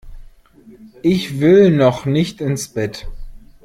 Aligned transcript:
Ich 1.03 1.39
will 1.39 1.69
noch 1.69 2.05
nicht 2.07 2.41
ins 2.41 2.69
Bett! 2.69 3.07